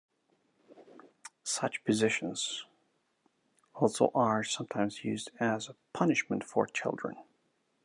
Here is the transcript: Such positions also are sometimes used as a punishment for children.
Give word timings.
Such 1.43 1.83
positions 1.83 2.65
also 3.75 4.09
are 4.15 4.43
sometimes 4.43 5.03
used 5.03 5.29
as 5.39 5.69
a 5.69 5.75
punishment 5.93 6.43
for 6.43 6.65
children. 6.65 7.17